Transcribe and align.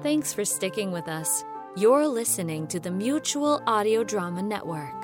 Thanks 0.00 0.32
for 0.32 0.44
sticking 0.44 0.92
with 0.92 1.08
us. 1.08 1.42
You're 1.76 2.06
listening 2.06 2.68
to 2.68 2.78
the 2.78 2.90
Mutual 2.90 3.60
Audio 3.66 4.04
Drama 4.04 4.42
Network. 4.44 4.94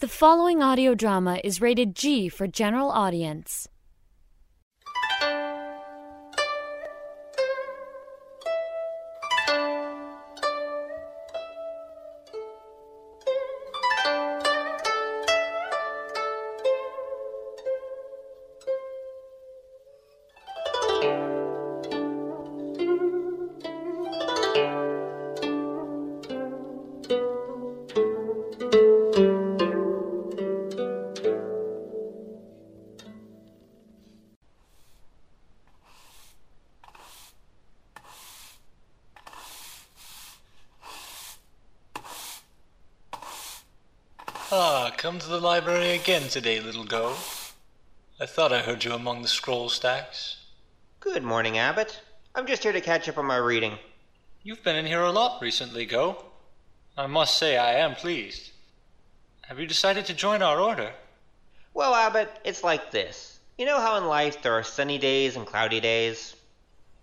The 0.00 0.08
following 0.08 0.60
audio 0.60 0.96
drama 0.96 1.40
is 1.44 1.60
rated 1.60 1.94
G 1.94 2.28
for 2.28 2.48
general 2.48 2.90
audience. 2.90 3.68
Come 45.04 45.18
to 45.18 45.28
the 45.28 45.38
library 45.38 45.90
again 45.90 46.26
today, 46.30 46.58
little 46.60 46.82
Go. 46.82 47.14
I 48.18 48.24
thought 48.24 48.54
I 48.54 48.62
heard 48.62 48.84
you 48.84 48.94
among 48.94 49.20
the 49.20 49.28
scroll 49.28 49.68
stacks. 49.68 50.38
Good 50.98 51.22
morning, 51.22 51.58
Abbott. 51.58 52.00
I'm 52.34 52.46
just 52.46 52.62
here 52.62 52.72
to 52.72 52.80
catch 52.80 53.06
up 53.06 53.18
on 53.18 53.26
my 53.26 53.36
reading. 53.36 53.76
You've 54.42 54.64
been 54.64 54.76
in 54.76 54.86
here 54.86 55.02
a 55.02 55.12
lot 55.12 55.42
recently, 55.42 55.84
Go. 55.84 56.24
I 56.96 57.06
must 57.06 57.36
say 57.36 57.58
I 57.58 57.74
am 57.80 57.96
pleased. 57.96 58.50
Have 59.42 59.60
you 59.60 59.66
decided 59.66 60.06
to 60.06 60.14
join 60.14 60.40
our 60.40 60.58
order? 60.58 60.94
Well, 61.74 61.94
Abbott, 61.94 62.30
it's 62.42 62.64
like 62.64 62.90
this. 62.90 63.38
You 63.58 63.66
know 63.66 63.80
how 63.80 63.98
in 63.98 64.06
life 64.06 64.40
there 64.40 64.54
are 64.54 64.62
sunny 64.62 64.96
days 64.96 65.36
and 65.36 65.46
cloudy 65.46 65.80
days? 65.80 66.34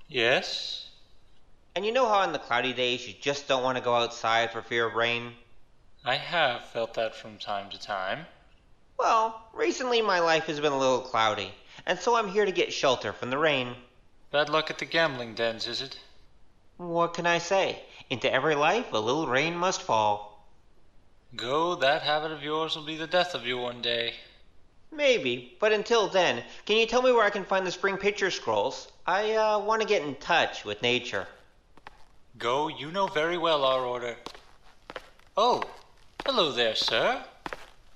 Yes? 0.08 0.90
And 1.76 1.86
you 1.86 1.92
know 1.92 2.10
how 2.10 2.24
in 2.24 2.32
the 2.32 2.40
cloudy 2.40 2.74
days 2.74 3.08
you 3.08 3.14
just 3.22 3.48
don't 3.48 3.62
want 3.62 3.78
to 3.78 3.84
go 3.84 3.94
outside 3.94 4.50
for 4.50 4.64
fear 4.64 4.88
of 4.88 4.96
rain? 4.96 5.34
I 6.04 6.16
have 6.16 6.66
felt 6.66 6.96
that 6.96 7.16
from 7.16 7.38
time 7.38 7.70
to 7.70 7.80
time. 7.80 8.26
Well, 8.98 9.40
recently 9.54 10.02
my 10.02 10.20
life 10.20 10.46
has 10.46 10.60
been 10.60 10.72
a 10.72 10.78
little 10.78 11.02
cloudy, 11.02 11.54
and 11.86 12.00
so 12.00 12.16
I'm 12.16 12.30
here 12.30 12.44
to 12.44 12.52
get 12.52 12.74
shelter 12.74 13.14
from 13.14 13.30
the 13.30 13.38
rain. 13.38 13.76
Bad 14.32 14.50
luck 14.50 14.72
at 14.72 14.80
the 14.80 14.86
gambling 14.86 15.36
dens, 15.36 15.68
is 15.68 15.80
it? 15.80 16.00
What 16.78 17.14
can 17.14 17.28
I 17.28 17.38
say? 17.38 17.84
Into 18.10 18.34
every 18.34 18.56
life 18.56 18.92
a 18.92 18.98
little 18.98 19.28
rain 19.28 19.56
must 19.56 19.84
fall. 19.84 20.44
Go, 21.36 21.76
that 21.76 22.02
habit 22.02 22.32
of 22.32 22.42
yours 22.42 22.76
will 22.76 22.84
be 22.84 22.98
the 22.98 23.06
death 23.06 23.36
of 23.36 23.46
you 23.46 23.60
one 23.60 23.84
day. 23.84 24.16
Maybe, 24.92 25.56
but 25.60 25.72
until 25.72 26.08
then, 26.08 26.44
can 26.66 26.78
you 26.78 26.88
tell 26.88 27.04
me 27.04 27.12
where 27.12 27.26
I 27.26 27.30
can 27.30 27.46
find 27.46 27.66
the 27.66 27.72
spring 27.72 27.98
picture 27.98 28.32
scrolls? 28.32 28.92
I 29.06 29.36
uh, 29.36 29.60
want 29.60 29.84
to 29.84 29.88
get 29.88 30.02
in 30.02 30.16
touch 30.16 30.66
with 30.66 30.82
nature. 30.82 31.28
Go, 32.40 32.70
you 32.70 32.90
know 32.90 33.06
very 33.06 33.38
well 33.38 33.64
our 33.64 33.86
order. 33.86 34.18
Oh, 35.38 35.64
hello 36.26 36.52
there, 36.52 36.76
sir. 36.76 37.24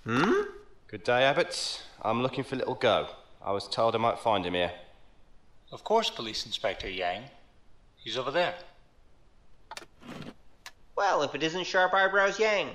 Hmm? 0.04 0.42
Good 0.88 1.04
day, 1.04 1.24
Abbott. 1.24 1.84
I'm 2.02 2.22
looking 2.22 2.44
for 2.44 2.56
little 2.56 2.76
Go. 2.76 3.08
I 3.44 3.52
was 3.52 3.68
told 3.68 3.96
I 3.96 3.98
might 3.98 4.20
find 4.20 4.46
him 4.46 4.54
here. 4.54 4.72
Of 5.72 5.84
course, 5.84 6.10
Police 6.10 6.46
Inspector 6.46 6.90
Yang. 6.90 7.24
He's 7.98 8.18
over 8.18 8.32
there. 8.32 8.56
Well, 10.96 11.24
if 11.24 11.36
it 11.36 11.44
isn't 11.44 11.66
Sharp 11.66 11.94
Eyebrows 11.94 12.40
Yang. 12.40 12.70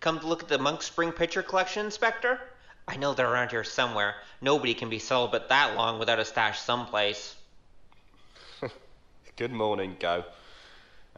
Come 0.00 0.20
to 0.20 0.26
look 0.26 0.42
at 0.42 0.48
the 0.48 0.58
Monk 0.58 0.82
Spring 0.82 1.12
Picture 1.12 1.42
Collection, 1.42 1.86
Inspector? 1.86 2.38
I 2.86 2.96
know 2.96 3.14
they're 3.14 3.30
around 3.30 3.50
here 3.50 3.64
somewhere. 3.64 4.16
Nobody 4.40 4.74
can 4.74 4.90
be 4.90 4.98
celibate 4.98 5.48
that 5.48 5.74
long 5.76 5.98
without 5.98 6.18
a 6.18 6.24
stash 6.24 6.60
someplace. 6.60 7.34
Good 9.36 9.52
morning, 9.52 9.96
Go. 9.98 10.24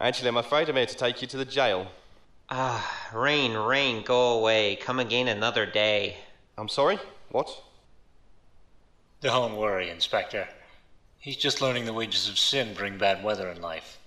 Actually, 0.00 0.28
I'm 0.28 0.36
afraid 0.36 0.68
I'm 0.68 0.76
here 0.76 0.86
to 0.86 0.96
take 0.96 1.20
you 1.20 1.28
to 1.28 1.36
the 1.36 1.44
jail. 1.44 1.88
Ah, 2.48 3.08
rain, 3.12 3.54
rain, 3.54 4.02
go 4.02 4.38
away. 4.38 4.76
Come 4.76 5.00
again 5.00 5.28
another 5.28 5.66
day. 5.66 6.16
I'm 6.56 6.68
sorry? 6.68 6.98
What? 7.30 7.62
Don't 9.20 9.56
worry, 9.56 9.90
Inspector. 9.90 10.48
He's 11.18 11.36
just 11.36 11.60
learning 11.60 11.86
the 11.86 11.92
wages 11.92 12.28
of 12.28 12.38
sin 12.38 12.72
bring 12.74 12.98
bad 12.98 13.24
weather 13.24 13.48
in 13.48 13.60
life. 13.60 13.98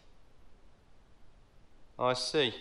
I 1.98 2.14
see. 2.14 2.54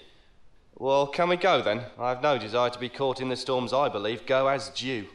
Well, 0.75 1.06
can 1.06 1.28
we 1.28 1.37
go 1.37 1.62
then? 1.62 1.83
I've 1.97 2.22
no 2.22 2.38
desire 2.38 2.71
to 2.71 2.78
be 2.78 2.88
caught 2.88 3.21
in 3.21 3.28
the 3.28 3.37
storms 3.37 3.72
I 3.72 3.88
believe 3.88 4.27
go 4.27 4.49
as 4.49 4.71
due. 4.71 5.06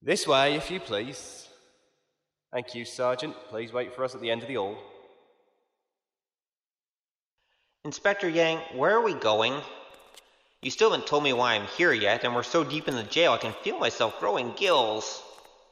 This 0.00 0.26
way, 0.26 0.54
if 0.54 0.70
you 0.70 0.80
please. 0.80 1.48
Thank 2.52 2.74
you, 2.74 2.86
Sergeant. 2.86 3.34
Please 3.48 3.72
wait 3.72 3.94
for 3.94 4.02
us 4.02 4.14
at 4.14 4.22
the 4.22 4.30
end 4.30 4.40
of 4.40 4.48
the 4.48 4.54
hall. 4.54 4.78
Inspector 7.86 8.28
Yang, 8.28 8.58
where 8.74 8.96
are 8.96 9.00
we 9.00 9.14
going? 9.14 9.54
You 10.60 10.72
still 10.72 10.90
haven't 10.90 11.06
told 11.06 11.22
me 11.22 11.32
why 11.32 11.54
I'm 11.54 11.66
here 11.78 11.92
yet, 11.92 12.24
and 12.24 12.34
we're 12.34 12.42
so 12.42 12.64
deep 12.64 12.88
in 12.88 12.96
the 12.96 13.04
jail 13.04 13.30
I 13.30 13.38
can 13.38 13.52
feel 13.62 13.78
myself 13.78 14.18
growing 14.18 14.52
gills. 14.56 15.22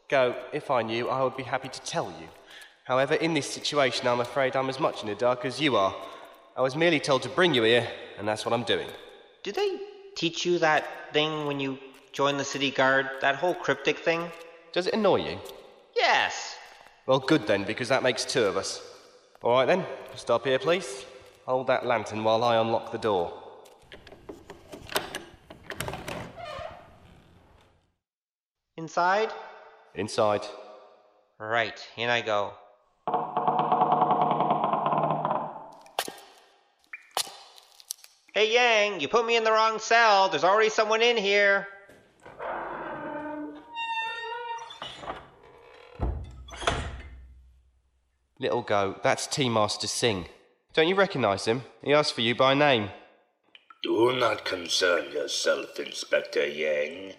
Go, 0.08 0.36
if 0.52 0.70
I 0.70 0.82
knew, 0.82 1.08
I 1.08 1.24
would 1.24 1.36
be 1.36 1.42
happy 1.42 1.68
to 1.68 1.80
tell 1.80 2.06
you. 2.20 2.28
However, 2.84 3.14
in 3.14 3.34
this 3.34 3.50
situation, 3.50 4.06
I'm 4.06 4.20
afraid 4.20 4.54
I'm 4.54 4.68
as 4.68 4.78
much 4.78 5.02
in 5.02 5.08
the 5.08 5.16
dark 5.16 5.44
as 5.44 5.60
you 5.60 5.74
are. 5.74 5.92
I 6.56 6.62
was 6.62 6.76
merely 6.76 7.00
told 7.00 7.24
to 7.24 7.28
bring 7.28 7.52
you 7.52 7.64
here, 7.64 7.88
and 8.16 8.28
that's 8.28 8.46
what 8.46 8.52
I'm 8.52 8.62
doing. 8.62 8.86
Did 9.42 9.56
they 9.56 9.80
teach 10.14 10.46
you 10.46 10.60
that 10.60 11.12
thing 11.12 11.46
when 11.46 11.58
you 11.58 11.80
joined 12.12 12.38
the 12.38 12.44
city 12.44 12.70
guard? 12.70 13.10
That 13.22 13.34
whole 13.34 13.54
cryptic 13.54 13.98
thing? 13.98 14.30
Does 14.72 14.86
it 14.86 14.94
annoy 14.94 15.28
you? 15.28 15.40
Yes. 15.96 16.54
Well, 17.06 17.18
good 17.18 17.48
then, 17.48 17.64
because 17.64 17.88
that 17.88 18.04
makes 18.04 18.24
two 18.24 18.44
of 18.44 18.56
us. 18.56 18.80
All 19.42 19.54
right 19.54 19.66
then, 19.66 19.84
stop 20.14 20.44
here, 20.44 20.60
please. 20.60 21.04
Hold 21.46 21.66
that 21.66 21.84
lantern 21.84 22.24
while 22.24 22.42
I 22.42 22.56
unlock 22.56 22.90
the 22.90 22.98
door. 22.98 23.32
Inside? 28.78 29.30
Inside. 29.94 30.46
Right, 31.38 31.78
in 31.98 32.08
I 32.08 32.22
go. 32.22 32.52
Hey 38.32 38.52
Yang, 38.52 39.00
you 39.00 39.08
put 39.08 39.26
me 39.26 39.36
in 39.36 39.44
the 39.44 39.52
wrong 39.52 39.78
cell. 39.78 40.28
There's 40.30 40.44
already 40.44 40.70
someone 40.70 41.02
in 41.02 41.16
here. 41.16 41.68
Little 48.40 48.62
Go, 48.62 48.98
that's 49.02 49.26
Tea 49.26 49.48
Master 49.48 49.86
Singh. 49.86 50.26
Don't 50.74 50.88
you 50.88 50.96
recognize 50.96 51.44
him? 51.44 51.62
He 51.82 51.92
asked 51.92 52.14
for 52.14 52.20
you 52.20 52.34
by 52.34 52.52
name. 52.52 52.90
Do 53.84 54.12
not 54.16 54.44
concern 54.44 55.12
yourself, 55.12 55.78
Inspector 55.78 56.44
Yang. 56.48 57.12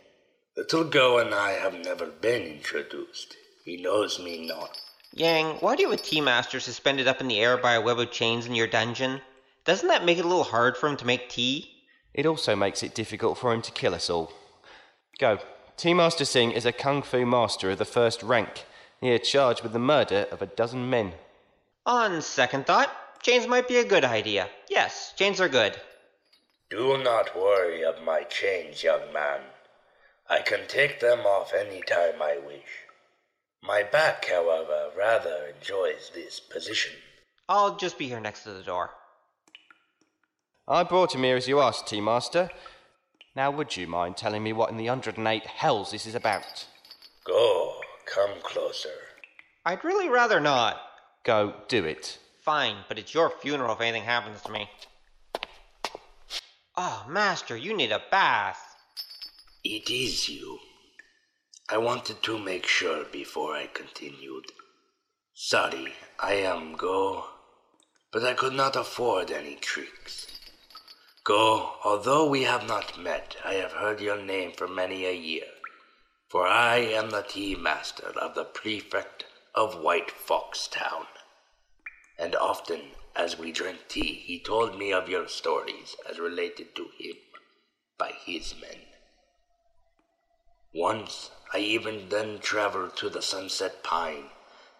Little 0.58 0.84
Go 0.84 1.20
and 1.20 1.34
I 1.34 1.52
have 1.52 1.74
never 1.74 2.08
been 2.08 2.42
introduced. 2.42 3.38
He 3.64 3.82
knows 3.82 4.20
me 4.20 4.46
not. 4.46 4.82
Yang, 5.14 5.56
why 5.62 5.76
do 5.78 5.84
you 5.84 5.90
have 5.90 6.00
a 6.00 6.04
tea 6.04 6.20
master 6.20 6.60
suspended 6.60 7.08
up 7.08 7.22
in 7.22 7.30
the 7.30 7.40
air 7.40 7.56
by 7.56 7.76
a 7.76 7.82
web 7.82 7.98
of 7.98 8.12
chains 8.12 8.46
in 8.46 8.56
your 8.56 8.68
dungeon? 8.68 9.22
Doesn't 9.64 9.88
that 9.88 10.04
make 10.04 10.18
it 10.18 10.26
a 10.26 10.28
little 10.28 10.44
hard 10.44 10.76
for 10.76 10.90
him 10.90 10.98
to 10.98 11.06
make 11.06 11.30
tea? 11.30 11.72
It 12.14 12.26
also 12.26 12.58
makes 12.58 12.84
it 12.84 12.94
difficult 12.94 13.38
for 13.38 13.54
him 13.54 13.62
to 13.62 13.72
kill 13.72 13.96
us 13.96 14.10
all. 14.10 14.34
Go. 15.18 15.40
Tea 15.78 15.94
Master 15.94 16.26
Singh 16.26 16.52
is 16.52 16.66
a 16.66 16.74
kung 16.74 17.02
fu 17.02 17.26
master 17.26 17.72
of 17.72 17.78
the 17.78 17.86
first 17.86 18.22
rank. 18.22 18.66
He 19.00 19.12
is 19.12 19.30
charged 19.30 19.64
with 19.64 19.72
the 19.72 19.80
murder 19.80 20.28
of 20.30 20.42
a 20.42 20.46
dozen 20.46 20.90
men. 20.90 21.14
On 21.86 22.22
second 22.22 22.66
thought, 22.66 22.90
chains 23.26 23.48
might 23.48 23.68
be 23.68 23.78
a 23.78 23.84
good 23.84 24.06
idea. 24.06 24.48
Yes, 24.70 25.12
chains 25.18 25.42
are 25.42 25.50
good. 25.50 25.76
Do 26.70 27.02
not 27.02 27.36
worry 27.36 27.84
of 27.84 28.04
my 28.04 28.22
chains, 28.22 28.84
young 28.84 29.12
man. 29.12 29.42
I 30.30 30.42
can 30.42 30.68
take 30.68 31.00
them 31.00 31.22
off 31.22 31.52
any 31.52 31.82
time 31.82 32.22
I 32.22 32.38
wish. 32.38 32.86
My 33.64 33.82
back, 33.82 34.26
however, 34.30 34.92
rather 34.96 35.52
enjoys 35.56 36.12
this 36.14 36.40
position. 36.40 36.94
I'll 37.50 37.76
just 37.78 37.98
be 37.98 38.08
here 38.08 38.20
next 38.20 38.44
to 38.44 38.52
the 38.52 38.62
door. 38.62 38.92
I 40.68 40.84
brought 40.84 41.16
him 41.16 41.24
here 41.24 41.36
as 41.36 41.48
you 41.48 41.60
asked, 41.60 41.88
Tea 41.88 42.02
Master. 42.02 42.52
Now, 43.36 43.50
would 43.50 43.76
you 43.76 43.88
mind 43.88 44.18
telling 44.18 44.44
me 44.44 44.54
what 44.54 44.70
in 44.70 44.78
the 44.78 44.90
108 44.90 45.48
hells 45.48 45.92
this 45.92 46.06
is 46.06 46.14
about? 46.14 46.68
Go, 47.24 47.80
come 48.06 48.36
closer. 48.44 48.90
I'd 49.66 49.84
really 49.84 50.10
rather 50.10 50.40
not. 50.40 50.80
Go, 51.24 51.56
do 51.68 51.86
it. 51.86 52.20
Fine, 52.46 52.86
but 52.88 53.00
it's 53.00 53.16
your 53.16 53.32
funeral 53.32 53.74
if 53.74 53.82
anything 53.82 54.04
happens 54.04 54.40
to 54.44 54.52
me. 54.52 54.70
Oh, 56.78 57.04
Master, 57.10 57.58
you 57.58 57.76
need 57.76 57.92
a 57.92 58.04
bath. 58.12 58.76
It 59.64 59.90
is 59.90 60.30
you. 60.30 60.60
I 61.68 61.80
wanted 61.80 62.22
to 62.22 62.38
make 62.38 62.68
sure 62.68 63.04
before 63.06 63.56
I 63.56 63.66
continued. 63.66 64.46
Sorry, 65.34 65.94
I 66.20 66.34
am 66.34 66.76
Go, 66.76 67.26
but 68.12 68.24
I 68.24 68.36
could 68.36 68.54
not 68.54 68.76
afford 68.76 69.32
any 69.32 69.56
tricks. 69.56 70.28
Go, 71.24 71.78
although 71.84 72.30
we 72.30 72.44
have 72.44 72.68
not 72.68 73.00
met, 73.00 73.38
I 73.44 73.56
have 73.56 73.72
heard 73.72 74.00
your 74.00 74.22
name 74.22 74.52
for 74.52 74.68
many 74.68 75.08
a 75.08 75.12
year, 75.12 75.48
for 76.30 76.46
I 76.46 76.78
am 76.78 77.10
the 77.10 77.24
tea 77.24 77.56
master 77.56 78.14
of 78.20 78.36
the 78.36 78.46
prefect 78.46 79.26
of 79.56 79.82
White 79.82 80.12
Fox 80.12 80.68
Town. 80.68 81.08
And 82.18 82.36
often, 82.36 82.82
as 83.16 83.38
we 83.38 83.52
drank 83.52 83.88
tea, 83.88 84.14
he 84.14 84.40
told 84.40 84.78
me 84.78 84.94
of 84.94 85.10
your 85.10 85.28
stories 85.28 85.96
as 86.10 86.20
related 86.20 86.76
to 86.76 86.90
him 86.98 87.16
by 87.98 88.12
his 88.26 88.56
men. 88.60 88.80
Once, 90.74 91.32
I 91.54 91.60
even 91.60 92.10
then 92.10 92.40
traveled 92.40 92.98
to 92.98 93.10
the 93.10 93.22
Sunset 93.22 93.84
Pine 93.84 94.30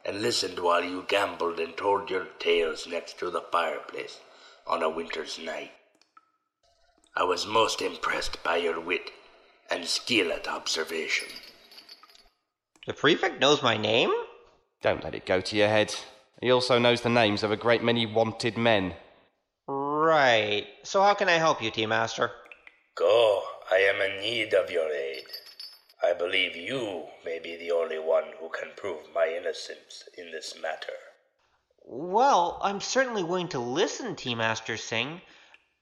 and 0.04 0.22
listened 0.22 0.60
while 0.60 0.84
you 0.84 1.06
gambled 1.08 1.60
and 1.60 1.76
told 1.76 2.10
your 2.10 2.26
tales 2.40 2.86
next 2.88 3.18
to 3.20 3.30
the 3.30 3.42
fireplace 3.42 4.20
on 4.68 4.84
a 4.84 4.90
winter's 4.90 5.40
night. 5.40 5.72
I 7.16 7.24
was 7.24 7.48
most 7.48 7.82
impressed 7.82 8.44
by 8.44 8.58
your 8.58 8.80
wit 8.80 9.12
and 9.72 9.86
skill 9.86 10.32
at 10.32 10.48
observation. 10.48 11.30
The 12.86 12.94
prefect 12.94 13.40
knows 13.40 13.64
my 13.64 13.78
name? 13.78 14.12
Don't 14.82 15.04
let 15.04 15.16
it 15.16 15.26
go 15.26 15.42
to 15.42 15.56
your 15.56 15.70
head. 15.70 15.96
He 16.46 16.52
also 16.52 16.78
knows 16.78 17.02
the 17.02 17.10
names 17.10 17.42
of 17.42 17.52
a 17.52 17.58
great 17.58 17.82
many 17.82 18.06
wanted 18.06 18.56
men. 18.56 18.94
Right. 19.68 20.68
So 20.84 21.02
how 21.02 21.16
can 21.16 21.28
I 21.28 21.40
help 21.40 21.60
you, 21.60 21.72
Tea 21.72 21.88
Master? 21.88 22.30
Go, 22.94 23.42
I 23.72 23.78
am 23.78 24.00
in 24.00 24.22
need 24.22 24.54
of 24.54 24.70
your 24.70 24.88
aid. 24.92 25.24
I 26.04 26.14
believe 26.14 26.56
you 26.56 27.06
may 27.26 27.40
be 27.40 27.56
the 27.56 27.72
only 27.72 27.98
one 27.98 28.26
who 28.40 28.50
can 28.50 28.70
prove 28.78 29.12
my 29.12 29.26
innocence 29.26 30.04
in 30.20 30.30
this 30.32 30.54
matter. 30.62 30.94
Well, 31.84 32.60
I'm 32.62 32.80
certainly 32.80 33.24
willing 33.24 33.48
to 33.48 33.60
listen, 33.60 34.16
Tea 34.16 34.36
Master 34.36 34.78
Singh. 34.78 35.22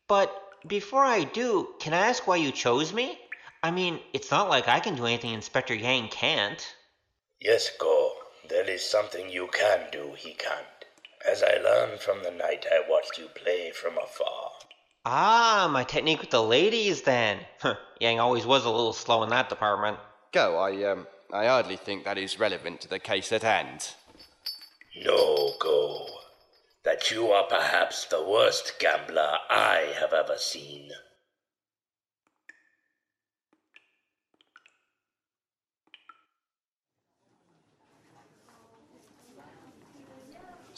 But 0.08 0.34
before 0.66 1.04
I 1.04 1.26
do, 1.26 1.76
can 1.82 1.94
I 1.94 2.08
ask 2.08 2.26
why 2.26 2.38
you 2.38 2.54
chose 2.54 2.94
me? 2.94 3.20
I 3.64 3.72
mean, 3.72 4.00
it's 4.14 4.32
not 4.32 4.48
like 4.48 4.70
I 4.70 4.80
can 4.80 4.96
do 4.96 5.08
anything 5.08 5.34
Inspector 5.34 5.76
Yang 5.76 6.08
can't. 6.08 6.76
Yes, 7.42 7.70
Go, 7.78 8.14
there 8.50 8.70
is 8.70 8.88
something 8.88 9.30
you 9.30 9.48
can 9.48 9.88
do 9.92 10.14
he 10.18 10.34
can't. 10.34 10.86
As 11.30 11.42
I 11.44 11.58
learned 11.58 12.00
from 12.00 12.24
the 12.24 12.32
night 12.32 12.66
I 12.72 12.90
watched 12.90 13.18
you 13.18 13.28
play 13.28 13.72
from 13.72 13.98
afar. 13.98 14.52
Ah, 15.06 15.70
my 15.72 15.84
technique 15.84 16.22
with 16.22 16.30
the 16.30 16.44
ladies 16.44 17.02
then. 17.02 17.40
Yang 18.00 18.20
always 18.20 18.46
was 18.46 18.66
a 18.66 18.70
little 18.70 18.94
slow 18.94 19.24
in 19.24 19.30
that 19.30 19.50
department. 19.50 19.98
Go, 20.32 20.58
I, 20.58 20.84
um, 20.84 21.08
I 21.34 21.46
hardly 21.46 21.78
think 21.78 22.04
that 22.04 22.18
is 22.18 22.40
relevant 22.40 22.82
to 22.82 22.88
the 22.88 23.00
case 23.00 23.32
at 23.32 23.44
hand. 23.44 23.96
No, 24.96 25.54
Go. 25.60 26.08
That 26.84 27.10
you 27.10 27.32
are 27.32 27.46
perhaps 27.46 28.06
the 28.06 28.22
worst 28.22 28.74
gambler 28.78 29.38
I 29.50 29.94
have 30.00 30.12
ever 30.12 30.38
seen. 30.38 30.92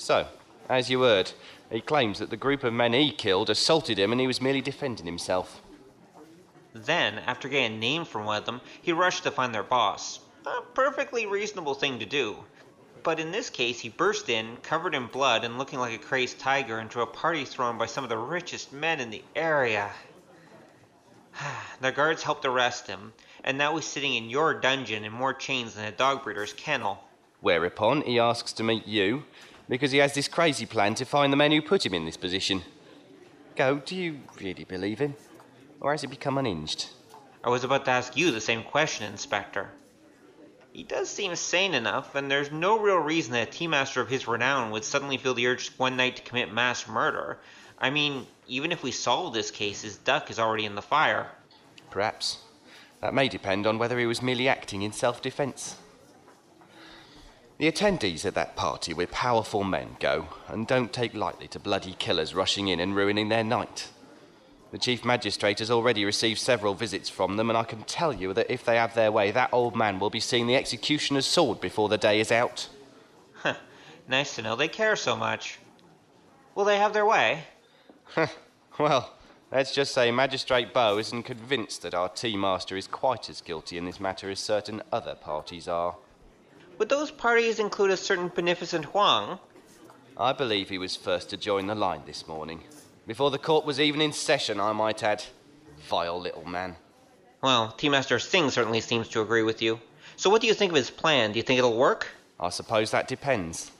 So, 0.05 0.27
as 0.69 0.91
you 0.91 1.01
heard, 1.01 1.31
he 1.71 1.81
claims 1.81 2.19
that 2.19 2.29
the 2.29 2.37
group 2.37 2.63
of 2.63 2.71
men 2.71 2.93
he 2.93 3.09
killed 3.09 3.49
assaulted 3.49 3.97
him 3.97 4.11
and 4.11 4.21
he 4.21 4.27
was 4.27 4.39
merely 4.39 4.61
defending 4.61 5.07
himself. 5.07 5.63
Then, 6.73 7.17
after 7.25 7.49
getting 7.49 7.77
a 7.77 7.79
name 7.79 8.05
from 8.05 8.23
one 8.23 8.37
of 8.37 8.45
them, 8.45 8.61
he 8.79 8.91
rushed 8.91 9.23
to 9.23 9.31
find 9.31 9.51
their 9.51 9.63
boss. 9.63 10.19
A 10.45 10.61
perfectly 10.75 11.25
reasonable 11.25 11.73
thing 11.73 11.97
to 11.97 12.05
do. 12.05 12.37
But 13.01 13.19
in 13.19 13.31
this 13.31 13.49
case, 13.49 13.79
he 13.79 13.89
burst 13.89 14.29
in, 14.29 14.57
covered 14.57 14.93
in 14.93 15.07
blood 15.07 15.43
and 15.43 15.57
looking 15.57 15.79
like 15.79 15.95
a 15.95 16.05
crazed 16.05 16.37
tiger, 16.37 16.79
into 16.79 17.01
a 17.01 17.07
party 17.07 17.43
thrown 17.43 17.79
by 17.79 17.87
some 17.87 18.03
of 18.03 18.11
the 18.11 18.17
richest 18.19 18.71
men 18.71 18.99
in 18.99 19.09
the 19.09 19.23
area. 19.35 19.89
the 21.81 21.91
guards 21.91 22.21
helped 22.21 22.45
arrest 22.45 22.85
him, 22.85 23.11
and 23.43 23.57
now 23.57 23.75
he's 23.75 23.85
sitting 23.85 24.13
in 24.13 24.29
your 24.29 24.53
dungeon 24.53 25.03
in 25.03 25.11
more 25.11 25.33
chains 25.33 25.73
than 25.73 25.85
a 25.85 25.91
dog 25.91 26.23
breeder's 26.23 26.53
kennel. 26.53 27.03
Whereupon 27.41 28.03
he 28.03 28.19
asks 28.19 28.53
to 28.53 28.63
meet 28.63 28.85
you 28.85 29.23
because 29.67 29.91
he 29.91 29.99
has 29.99 30.13
this 30.13 30.27
crazy 30.27 30.65
plan 30.65 30.95
to 30.95 31.05
find 31.05 31.31
the 31.31 31.37
men 31.37 31.51
who 31.51 31.61
put 31.61 31.85
him 31.85 31.93
in 31.93 32.05
this 32.05 32.17
position. 32.17 32.61
Go, 33.55 33.77
do 33.77 33.95
you 33.95 34.19
really 34.39 34.65
believe 34.65 34.99
him? 34.99 35.15
Or 35.79 35.91
has 35.91 36.01
he 36.01 36.07
become 36.07 36.37
unhinged? 36.37 36.87
I 37.43 37.49
was 37.49 37.63
about 37.63 37.85
to 37.85 37.91
ask 37.91 38.17
you 38.17 38.31
the 38.31 38.41
same 38.41 38.63
question, 38.63 39.11
Inspector. 39.11 39.69
He 40.73 40.83
does 40.83 41.09
seem 41.09 41.35
sane 41.35 41.73
enough, 41.73 42.15
and 42.15 42.29
there's 42.29 42.51
no 42.51 42.79
real 42.79 42.97
reason 42.97 43.31
that 43.33 43.47
a 43.47 43.51
tea 43.51 43.67
master 43.67 44.01
of 44.01 44.09
his 44.09 44.27
renown 44.27 44.71
would 44.71 44.83
suddenly 44.83 45.17
feel 45.17 45.33
the 45.33 45.47
urge 45.47 45.69
one 45.77 45.95
night 45.95 46.17
to 46.17 46.21
commit 46.21 46.51
mass 46.51 46.85
murder. 46.87 47.39
I 47.79 47.89
mean, 47.89 48.27
even 48.47 48.73
if 48.73 48.83
we 48.83 48.91
solve 48.91 49.33
this 49.33 49.51
case, 49.51 49.83
his 49.83 49.95
duck 49.97 50.29
is 50.29 50.39
already 50.39 50.65
in 50.65 50.75
the 50.75 50.81
fire. 50.81 51.31
Perhaps. 51.91 52.39
That 52.99 53.13
may 53.13 53.29
depend 53.29 53.67
on 53.67 53.77
whether 53.77 53.97
he 53.99 54.05
was 54.05 54.21
merely 54.21 54.49
acting 54.49 54.81
in 54.81 54.91
self 54.91 55.21
defense. 55.21 55.77
The 57.57 57.71
attendees 57.71 58.25
at 58.25 58.33
that 58.33 58.57
party 58.57 58.93
were 58.93 59.07
powerful 59.07 59.63
men, 59.63 59.95
Go, 60.01 60.27
and 60.47 60.67
don't 60.67 60.91
take 60.91 61.13
lightly 61.13 61.47
to 61.49 61.59
bloody 61.59 61.93
killers 61.93 62.35
rushing 62.35 62.67
in 62.67 62.81
and 62.81 62.93
ruining 62.93 63.29
their 63.29 63.45
night. 63.45 63.89
The 64.71 64.77
Chief 64.77 65.05
Magistrate 65.05 65.59
has 65.59 65.71
already 65.71 66.03
received 66.03 66.39
several 66.39 66.73
visits 66.73 67.07
from 67.07 67.37
them, 67.37 67.49
and 67.49 67.57
I 67.57 67.63
can 67.63 67.83
tell 67.83 68.11
you 68.11 68.33
that 68.33 68.51
if 68.51 68.65
they 68.65 68.75
have 68.75 68.93
their 68.93 69.11
way, 69.11 69.31
that 69.31 69.53
old 69.53 69.73
man 69.73 69.99
will 69.99 70.09
be 70.09 70.19
seeing 70.19 70.47
the 70.47 70.57
executioner's 70.57 71.25
sword 71.25 71.61
before 71.61 71.87
the 71.87 71.97
day 71.97 72.19
is 72.19 72.29
out. 72.29 72.67
Huh. 73.35 73.55
Nice 74.09 74.35
to 74.35 74.41
know 74.41 74.57
they 74.57 74.67
care 74.67 74.97
so 74.97 75.15
much. 75.15 75.59
Will 76.55 76.65
they 76.65 76.77
have 76.77 76.93
their 76.93 77.05
way? 77.05 77.43
Well, 78.77 79.13
let's 79.53 79.73
just 79.73 79.93
say 79.93 80.11
Magistrate 80.11 80.73
Bow 80.73 80.97
isn't 80.97 81.23
convinced 81.23 81.83
that 81.83 81.93
our 81.93 82.09
tea 82.09 82.35
master 82.35 82.75
is 82.75 82.87
quite 82.87 83.29
as 83.29 83.39
guilty 83.39 83.77
in 83.77 83.85
this 83.85 84.01
matter 84.01 84.29
as 84.29 84.39
certain 84.41 84.81
other 84.91 85.15
parties 85.15 85.69
are. 85.69 85.95
Would 86.77 86.89
those 86.89 87.11
parties 87.11 87.59
include 87.59 87.91
a 87.91 87.97
certain 87.97 88.27
beneficent 88.27 88.85
Huang? 88.85 89.39
I 90.17 90.33
believe 90.33 90.69
he 90.69 90.77
was 90.77 90.95
first 90.95 91.29
to 91.29 91.37
join 91.37 91.67
the 91.67 91.75
line 91.75 92.01
this 92.05 92.27
morning. 92.27 92.63
Before 93.07 93.31
the 93.31 93.37
court 93.37 93.65
was 93.65 93.79
even 93.79 94.01
in 94.01 94.11
session, 94.11 94.59
I 94.59 94.71
might 94.73 95.03
add. 95.03 95.23
Vile 95.89 96.19
little 96.19 96.45
man. 96.45 96.75
Well, 97.41 97.71
Tea 97.77 97.89
Master 97.89 98.17
Singh 98.19 98.49
certainly 98.49 98.81
seems 98.81 99.07
to 99.09 99.21
agree 99.21 99.43
with 99.43 99.61
you. 99.61 99.79
So 100.17 100.29
what 100.29 100.41
do 100.41 100.47
you 100.47 100.53
think 100.53 100.71
of 100.71 100.75
his 100.75 100.89
plan? 100.89 101.31
Do 101.31 101.37
you 101.37 101.43
think 101.43 101.59
it'll 101.59 101.77
work? 101.77 102.07
I 102.39 102.49
suppose 102.49 102.91
that 102.91 103.07
depends. 103.07 103.71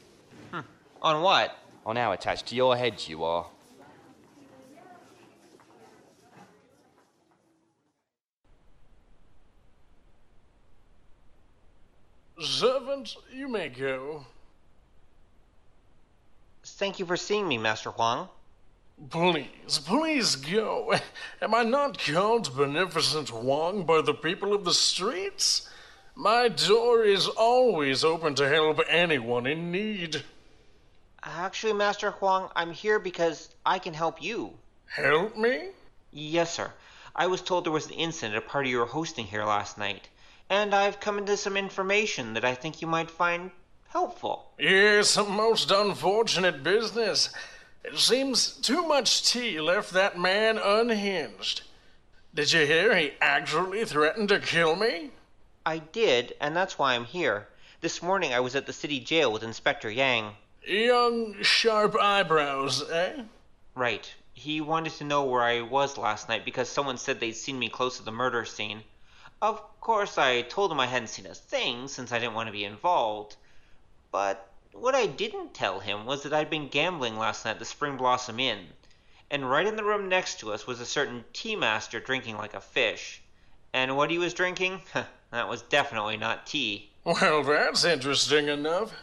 Hmm. 0.52 0.62
On 1.02 1.22
what? 1.22 1.58
On 1.86 1.96
how 1.96 2.12
attached 2.12 2.46
to 2.48 2.56
your 2.56 2.78
head 2.78 3.08
you 3.08 3.24
are. 3.24 3.48
Servant, 12.46 13.16
you 13.34 13.48
may 13.48 13.70
go. 13.70 14.26
Thank 16.64 17.00
you 17.00 17.06
for 17.06 17.18
seeing 17.18 17.48
me, 17.48 17.58
Master 17.58 17.90
Huang. 17.92 18.30
Please, 19.10 19.80
please 19.80 20.36
go. 20.36 20.94
Am 21.42 21.54
I 21.54 21.64
not 21.64 22.00
called 22.00 22.56
Beneficent 22.56 23.30
Huang 23.30 23.84
by 23.84 24.02
the 24.02 24.14
people 24.14 24.54
of 24.54 24.64
the 24.64 24.74
streets? 24.74 25.70
My 26.16 26.48
door 26.48 27.04
is 27.04 27.28
always 27.28 28.04
open 28.04 28.36
to 28.36 28.48
help 28.48 28.80
anyone 28.88 29.48
in 29.48 29.72
need. 29.72 30.24
Actually, 31.22 31.74
Master 31.74 32.12
Huang, 32.12 32.50
I'm 32.56 32.72
here 32.72 33.00
because 33.00 33.50
I 33.66 33.80
can 33.80 33.94
help 33.94 34.22
you. 34.22 34.54
Help 34.86 35.36
me? 35.36 35.70
Yes, 36.12 36.54
sir. 36.54 36.72
I 37.16 37.28
was 37.28 37.42
told 37.42 37.66
there 37.66 37.74
was 37.74 37.88
an 37.88 37.94
incident 37.94 38.36
at 38.36 38.44
a 38.44 38.48
party 38.48 38.70
you 38.70 38.78
were 38.80 38.86
hosting 38.86 39.26
here 39.26 39.44
last 39.44 39.78
night, 39.78 40.08
and 40.50 40.74
I've 40.74 41.00
come 41.00 41.18
into 41.18 41.38
some 41.38 41.58
information 41.58 42.34
that 42.34 42.46
I 42.46 42.56
think 42.56 42.82
you 42.82 42.88
might 42.88 43.10
find 43.10 43.52
helpful. 43.88 44.52
Yes, 44.60 45.18
a 45.18 45.24
most 45.24 45.72
unfortunate 45.72 46.64
business. 46.64 47.30
It 47.84 47.98
seems 47.98 48.50
too 48.50 48.88
much 48.88 49.32
tea 49.32 49.60
left 49.62 49.92
that 49.92 50.20
man 50.20 50.58
unhinged. 50.58 51.62
Did 52.34 52.52
you 52.52 52.66
hear 52.66 52.96
he 52.96 53.14
actually 53.22 53.86
threatened 53.86 54.30
to 54.30 54.40
kill 54.40 54.76
me? 54.76 55.12
I 55.66 55.80
did, 55.80 56.36
and 56.42 56.56
that's 56.56 56.78
why 56.78 56.94
I'm 56.94 57.06
here. 57.06 57.48
This 57.82 58.02
morning 58.02 58.34
I 58.34 58.40
was 58.40 58.56
at 58.56 58.66
the 58.66 58.74
city 58.74 59.00
jail 59.00 59.32
with 59.32 59.44
Inspector 59.44 59.90
Yang. 59.90 60.34
Young, 60.68 61.36
sharp 61.42 61.96
eyebrows, 62.00 62.90
eh? 62.90 63.24
Right. 63.76 64.14
He 64.34 64.60
wanted 64.60 64.94
to 64.94 65.04
know 65.04 65.24
where 65.24 65.44
I 65.44 65.62
was 65.62 65.98
last 65.98 66.28
night 66.28 66.44
because 66.44 66.68
someone 66.68 66.98
said 66.98 67.20
they'd 67.20 67.34
seen 67.34 67.58
me 67.58 67.70
close 67.70 67.98
to 67.98 68.04
the 68.04 68.12
murder 68.12 68.44
scene. 68.46 68.84
Of 69.46 69.80
course, 69.80 70.18
I 70.18 70.42
told 70.42 70.72
him 70.72 70.80
I 70.80 70.88
hadn't 70.88 71.10
seen 71.10 71.28
a 71.28 71.36
thing 71.36 71.88
since 71.88 72.12
I 72.12 72.18
didn't 72.18 72.34
want 72.34 72.48
to 72.48 72.52
be 72.52 72.64
involved. 72.64 73.36
But 74.12 74.50
what 74.72 74.96
I 74.96 75.06
didn't 75.06 75.54
tell 75.54 75.82
him 75.82 76.08
was 76.08 76.24
that 76.24 76.34
I'd 76.34 76.50
been 76.50 76.68
gambling 76.68 77.20
last 77.20 77.46
night 77.46 77.52
at 77.52 77.60
the 77.60 77.66
Spring 77.66 77.96
Blossom 77.96 78.40
Inn, 78.40 78.74
and 79.30 79.48
right 79.48 79.68
in 79.68 79.76
the 79.76 79.84
room 79.84 80.10
next 80.10 80.40
to 80.40 80.52
us 80.52 80.66
was 80.66 80.80
a 80.80 80.86
certain 80.86 81.26
tea 81.32 81.56
master 81.56 82.00
drinking 82.00 82.38
like 82.38 82.56
a 82.56 82.60
fish. 82.60 83.22
And 83.72 83.96
what 83.96 84.10
he 84.10 84.18
was 84.18 84.34
drinking? 84.34 84.82
that 85.30 85.48
was 85.48 85.62
definitely 85.62 86.18
not 86.18 86.48
tea. 86.48 86.90
Well, 87.04 87.44
that's 87.44 87.86
interesting 87.86 88.48
enough. 88.48 88.94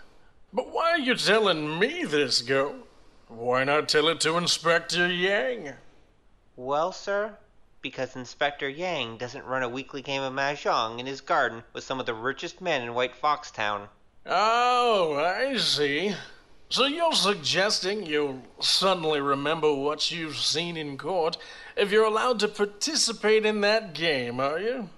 But 0.52 0.72
why 0.72 0.90
are 0.90 0.98
you 0.98 1.14
telling 1.14 1.78
me 1.78 2.02
this, 2.02 2.42
Go? 2.42 2.82
Why 3.28 3.62
not 3.62 3.88
tell 3.88 4.08
it 4.08 4.18
to 4.22 4.36
Inspector 4.38 5.06
Yang? 5.06 5.74
Well, 6.56 6.90
sir, 6.90 7.38
because 7.82 8.16
Inspector 8.16 8.68
Yang 8.68 9.18
doesn't 9.18 9.44
run 9.44 9.62
a 9.62 9.68
weekly 9.68 10.00
game 10.00 10.22
of 10.22 10.32
Mahjong 10.32 10.98
in 10.98 11.06
his 11.06 11.20
garden 11.20 11.64
with 11.72 11.84
some 11.84 12.00
of 12.00 12.06
the 12.06 12.14
richest 12.14 12.60
men 12.60 12.80
in 12.80 12.94
White 12.94 13.14
Fox 13.14 13.50
Town. 13.50 13.88
Oh, 14.24 15.16
I 15.16 15.56
see. 15.56 16.14
So 16.68 16.86
you're 16.86 17.12
suggesting 17.12 18.06
you'll 18.06 18.40
suddenly 18.60 19.20
remember 19.20 19.74
what 19.74 20.10
you've 20.10 20.38
seen 20.38 20.76
in 20.76 20.96
court 20.96 21.36
if 21.76 21.90
you're 21.90 22.04
allowed 22.04 22.38
to 22.40 22.48
participate 22.48 23.44
in 23.44 23.60
that 23.60 23.92
game, 23.92 24.40
are 24.40 24.58
you? 24.58 24.88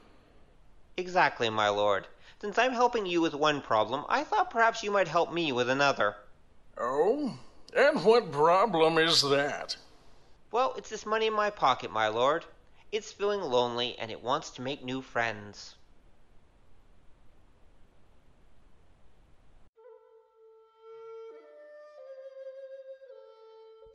Exactly, 0.97 1.51
my 1.51 1.69
lord. 1.69 2.07
Since 2.41 2.59
I'm 2.59 2.75
helping 2.75 3.07
you 3.07 3.21
with 3.21 3.35
one 3.35 3.61
problem, 3.61 4.05
I 4.09 4.23
thought 4.23 4.51
perhaps 4.51 4.83
you 4.83 4.91
might 4.91 5.09
help 5.09 5.33
me 5.33 5.51
with 5.51 5.69
another. 5.69 6.17
Oh? 6.79 7.39
And 7.75 8.05
what 8.05 8.31
problem 8.31 8.99
is 8.99 9.23
that? 9.23 9.77
Well, 10.53 10.75
it's 10.77 10.91
this 10.91 11.07
money 11.07 11.27
in 11.27 11.33
my 11.33 11.51
pocket, 11.51 11.91
my 11.91 12.07
lord. 12.07 12.45
It's 12.95 13.11
feeling 13.11 13.41
lonely 13.41 13.97
and 13.99 14.09
it 14.09 14.23
wants 14.23 14.51
to 14.51 14.63
make 14.63 14.85
new 14.85 15.03
friends. 15.03 15.75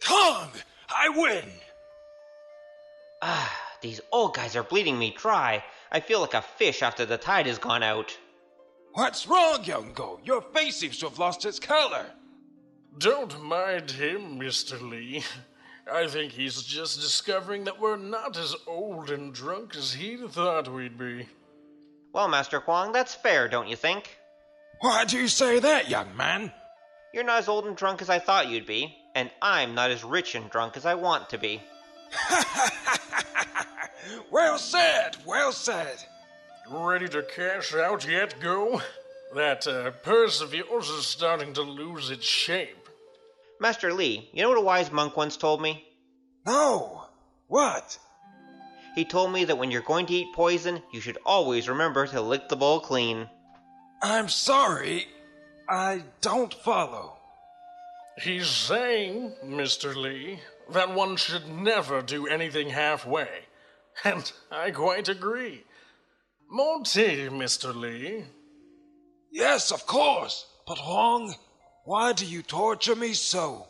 Kong! 0.05 0.51
I 0.89 1.07
win! 1.15 1.45
Ah, 3.21 3.57
these 3.79 4.01
old 4.11 4.35
guys 4.35 4.57
are 4.57 4.63
bleeding 4.63 4.99
me 4.99 5.15
dry. 5.17 5.63
I 5.93 6.01
feel 6.01 6.19
like 6.19 6.33
a 6.33 6.41
fish 6.41 6.81
after 6.81 7.05
the 7.05 7.17
tide 7.17 7.45
has 7.45 7.57
gone 7.57 7.83
out. 7.83 8.17
What's 8.91 9.27
wrong, 9.27 9.63
young 9.63 9.93
Go? 9.93 10.19
Your 10.25 10.41
face 10.41 10.75
seems 10.75 10.97
to 10.97 11.07
have 11.07 11.19
lost 11.19 11.45
its 11.45 11.57
color. 11.57 12.05
Don't 12.97 13.41
mind 13.41 13.91
him, 13.91 14.37
Mr. 14.37 14.77
Lee. 14.81 15.23
I 15.91 16.07
think 16.07 16.31
he's 16.31 16.61
just 16.61 16.99
discovering 16.99 17.63
that 17.65 17.79
we're 17.79 17.97
not 17.97 18.37
as 18.37 18.55
old 18.67 19.09
and 19.09 19.33
drunk 19.33 19.75
as 19.75 19.93
he 19.93 20.17
thought 20.17 20.67
we'd 20.67 20.97
be. 20.97 21.27
Well, 22.13 22.27
Master 22.27 22.59
Huang, 22.59 22.91
that's 22.91 23.15
fair, 23.15 23.47
don't 23.47 23.67
you 23.67 23.75
think? 23.75 24.17
Why 24.81 25.05
do 25.05 25.17
you 25.17 25.27
say 25.27 25.59
that, 25.59 25.89
young 25.89 26.15
man? 26.15 26.51
You're 27.13 27.23
not 27.23 27.39
as 27.39 27.47
old 27.47 27.65
and 27.65 27.75
drunk 27.75 28.01
as 28.01 28.09
I 28.09 28.19
thought 28.19 28.49
you'd 28.49 28.65
be, 28.65 28.95
and 29.15 29.29
I'm 29.41 29.75
not 29.75 29.91
as 29.91 30.03
rich 30.03 30.35
and 30.35 30.49
drunk 30.49 30.77
as 30.77 30.85
I 30.85 30.95
want 30.95 31.29
to 31.29 31.37
be. 31.37 31.61
well 34.31 34.57
said, 34.57 35.17
well 35.25 35.51
said. 35.51 36.03
Ready 36.69 37.07
to 37.09 37.23
cash 37.23 37.73
out 37.73 38.07
yet, 38.07 38.39
Go? 38.39 38.81
That 39.35 39.67
uh, 39.67 39.91
purse 39.91 40.41
of 40.41 40.53
yours 40.53 40.89
is 40.89 41.05
starting 41.05 41.53
to 41.53 41.61
lose 41.61 42.09
its 42.09 42.25
shape. 42.25 42.78
Master 43.59 43.93
Lee, 43.93 44.29
you 44.33 44.41
know 44.41 44.49
what 44.49 44.57
a 44.57 44.61
wise 44.61 44.91
monk 44.91 45.17
once 45.17 45.35
told 45.35 45.61
me? 45.61 45.85
No. 46.45 47.05
What? 47.47 47.97
He 48.95 49.03
told 49.05 49.31
me 49.33 49.43
that 49.45 49.57
when 49.57 49.69
you're 49.71 49.81
going 49.81 50.05
to 50.07 50.13
eat 50.13 50.33
poison, 50.33 50.81
you 50.91 51.01
should 51.01 51.17
always 51.25 51.67
remember 51.67 52.07
to 52.07 52.21
lick 52.21 52.47
the 52.47 52.55
bowl 52.55 52.79
clean. 52.79 53.29
I'm 54.01 54.29
sorry. 54.29 55.07
I 55.67 56.03
don't 56.21 56.53
follow. 56.53 57.17
He's 58.21 58.47
saying, 58.47 59.33
Mr. 59.45 59.95
Lee, 59.95 60.39
that 60.71 60.93
one 60.93 61.15
should 61.15 61.47
never 61.47 62.01
do 62.01 62.27
anything 62.27 62.69
halfway. 62.69 63.29
And 64.05 64.31
I 64.49 64.71
quite 64.71 65.09
agree. 65.09 65.65
More 66.49 66.81
tea, 66.83 67.27
Mr. 67.29 67.75
Lee. 67.75 68.23
Yes, 69.29 69.71
of 69.73 69.85
course. 69.85 70.45
But 70.65 70.77
Huang, 70.77 71.35
why 71.85 72.13
do 72.13 72.25
you 72.25 72.41
torture 72.41 72.95
me 72.95 73.13
so? 73.13 73.67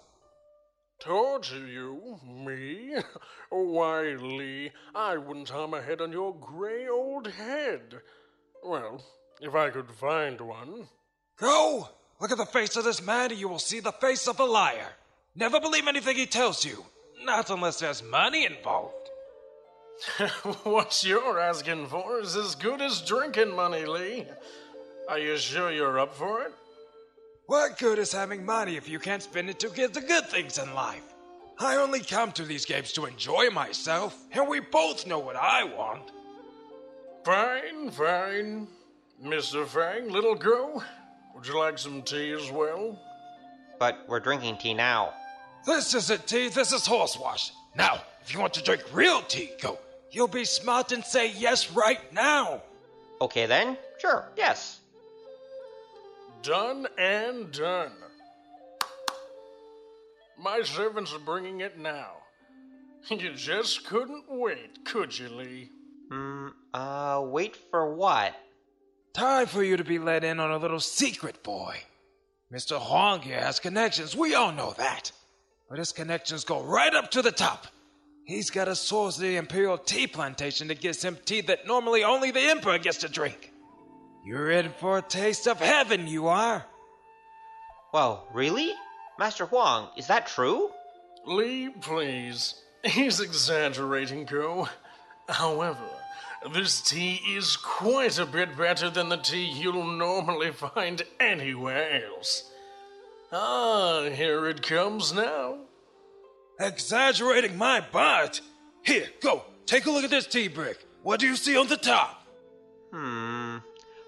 Torture 1.00 1.66
you? 1.66 2.20
Me? 2.28 2.96
Why, 3.50 4.16
Lee, 4.20 4.72
I 4.94 5.16
wouldn't 5.16 5.50
harm 5.50 5.74
a 5.74 5.82
head 5.82 6.02
on 6.02 6.12
your 6.12 6.36
gray 6.36 6.90
old 6.90 7.26
head. 7.28 8.02
Well, 8.64 9.02
if 9.40 9.56
I 9.56 9.70
could 9.70 9.90
find 9.92 10.40
one. 10.42 10.90
Go! 11.38 11.88
Look 12.20 12.32
at 12.32 12.38
the 12.38 12.46
face 12.46 12.76
of 12.76 12.84
this 12.84 13.02
man, 13.02 13.32
and 13.32 13.40
you 13.40 13.48
will 13.48 13.60
see 13.60 13.80
the 13.80 13.94
face 13.94 14.28
of 14.28 14.42
a 14.42 14.46
liar. 14.46 14.90
Never 15.36 15.62
believe 15.62 15.88
anything 15.88 16.18
he 16.18 16.26
tells 16.26 16.66
you, 16.66 16.84
not 17.24 17.50
unless 17.50 17.80
there's 17.80 18.04
money 18.04 18.46
involved. 18.46 19.10
what 20.64 21.02
you're 21.06 21.40
asking 21.40 21.88
for 21.88 22.20
is 22.20 22.36
as 22.36 22.56
good 22.56 22.82
as 22.82 23.02
drinking 23.02 23.56
money, 23.56 23.86
Lee. 23.86 24.26
Are 25.08 25.20
you 25.20 25.38
sure 25.38 25.72
you're 25.72 26.00
up 26.00 26.14
for 26.14 26.42
it? 26.42 26.54
What 27.50 27.80
good 27.80 27.98
is 27.98 28.12
having 28.12 28.46
money 28.46 28.78
if 28.78 28.88
you 28.88 29.00
can't 29.00 29.24
spend 29.24 29.50
it 29.50 29.60
to 29.62 29.70
get 29.70 29.92
the 29.92 30.02
good 30.02 30.28
things 30.28 30.60
in 30.60 30.72
life? 30.76 31.02
I 31.58 31.78
only 31.78 32.00
come 32.00 32.32
to 32.34 32.46
these 32.46 32.64
games 32.64 32.94
to 32.94 33.08
enjoy 33.08 33.50
myself, 33.50 34.16
and 34.34 34.48
we 34.48 34.60
both 34.60 35.08
know 35.08 35.18
what 35.18 35.36
I 35.36 35.64
want. 35.64 36.12
Fine, 37.26 37.90
fine. 37.90 38.68
Mr. 39.26 39.66
Fang, 39.66 40.12
little 40.12 40.36
girl, 40.36 40.84
would 41.34 41.48
you 41.48 41.58
like 41.58 41.80
some 41.80 42.04
tea 42.04 42.34
as 42.34 42.52
well? 42.52 43.02
But 43.80 44.06
we're 44.08 44.20
drinking 44.20 44.60
tea 44.60 44.76
now. 44.76 45.12
This 45.66 45.96
isn't 45.96 46.28
tea, 46.28 46.50
this 46.50 46.72
is 46.72 46.86
horsewash. 46.86 47.50
Now, 47.76 48.00
if 48.22 48.32
you 48.32 48.40
want 48.40 48.54
to 48.54 48.64
drink 48.64 48.84
real 48.94 49.24
tea, 49.24 49.54
go. 49.60 49.80
You'll 50.12 50.28
be 50.28 50.46
smart 50.46 50.92
and 50.92 51.04
say 51.04 51.32
yes 51.32 51.72
right 51.72 52.14
now. 52.14 52.62
Okay 53.22 53.48
then, 53.48 53.76
sure, 54.00 54.30
yes. 54.38 54.82
Done 56.42 56.88
and 56.98 57.52
done. 57.52 57.92
My 60.38 60.62
servants 60.64 61.14
are 61.14 61.20
bringing 61.20 61.62
it 61.62 61.78
now. 61.78 62.12
You 63.10 63.34
just 63.34 63.86
couldn't 63.86 64.24
wait, 64.30 64.86
could 64.86 65.18
you, 65.18 65.30
Lee? 65.30 65.70
Hmm, 66.10 66.48
uh, 66.74 67.22
wait 67.26 67.58
for 67.70 67.94
what? 67.94 68.36
Time 69.14 69.48
for 69.48 69.64
you 69.64 69.78
to 69.78 69.84
be 69.84 70.00
let 70.00 70.24
in 70.24 70.40
on 70.40 70.52
a 70.52 70.58
little 70.58 70.80
secret, 70.80 71.44
boy. 71.44 71.78
Mr. 72.54 72.80
Huang 72.80 73.22
here 73.22 73.40
has 73.40 73.60
connections, 73.60 74.16
we 74.16 74.34
all 74.34 74.52
know 74.52 74.74
that. 74.78 75.12
But 75.70 75.80
his 75.80 75.92
connections 75.92 76.46
go 76.46 76.62
right 76.62 76.94
up 76.94 77.12
to 77.12 77.22
the 77.22 77.32
top. 77.32 77.68
He's 78.24 78.50
got 78.50 78.68
a 78.68 78.76
source 78.76 79.18
of 79.18 79.24
the 79.24 79.38
Imperial 79.38 79.78
Tea 79.78 80.08
Plantation 80.08 80.68
that 80.70 80.80
gives 80.80 81.04
him 81.04 81.18
tea 81.26 81.42
that 81.42 81.68
normally 81.68 82.04
only 82.04 82.32
the 82.32 82.42
Emperor 82.42 82.78
gets 82.78 83.00
to 83.00 83.10
drink. 83.10 83.49
You're 84.30 84.52
in 84.52 84.70
for 84.74 85.00
a 85.00 85.02
taste 85.02 85.48
of 85.48 85.60
heaven, 85.60 86.06
you 86.06 86.28
are. 86.28 86.64
Well, 87.92 88.28
really? 88.32 88.72
Master 89.18 89.48
Huang, 89.48 89.90
is 89.98 90.06
that 90.06 90.28
true? 90.28 90.70
Lee, 91.26 91.70
please. 91.70 92.54
He's 92.84 93.20
exaggerating, 93.22 94.26
Go. 94.26 94.70
However, 95.28 95.90
this 96.54 96.80
tea 96.80 97.20
is 97.28 97.58
quite 97.58 98.20
a 98.20 98.26
bit 98.28 98.56
better 98.56 98.92
than 98.92 99.10
the 99.10 99.18
tea 99.18 99.50
you'll 99.50 99.98
normally 99.98 100.52
find 100.52 101.02
anywhere 101.20 102.04
else. 102.06 102.52
Ah, 103.32 104.04
here 104.14 104.46
it 104.46 104.62
comes 104.62 105.12
now. 105.12 105.58
Exaggerating 106.60 107.58
my 107.58 107.84
butt? 107.92 108.42
Here, 108.84 109.08
go, 109.24 109.44
take 109.66 109.88
a 109.88 109.90
look 109.90 110.04
at 110.04 110.12
this 110.12 110.28
tea 110.28 110.50
brick. 110.50 110.86
What 111.02 111.20
do 111.20 111.26
you 111.26 111.36
see 111.36 111.58
on 111.58 111.68
the 111.68 111.78
top? 111.78 112.28
Hmm, 112.92 113.19